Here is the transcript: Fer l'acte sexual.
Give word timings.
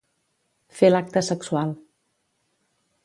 Fer 0.79 0.89
l'acte 0.89 1.23
sexual. 1.29 1.77